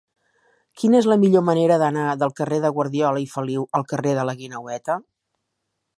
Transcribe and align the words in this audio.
Quina 0.83 0.97
és 1.01 1.09
la 1.11 1.17
millor 1.23 1.43
manera 1.49 1.77
d'anar 1.83 2.07
del 2.23 2.33
carrer 2.41 2.59
de 2.65 2.73
Guardiola 2.79 3.23
i 3.27 3.31
Feliu 3.37 3.69
al 3.81 3.89
carrer 3.93 4.17
de 4.21 4.27
la 4.31 4.39
Guineueta? 4.41 5.01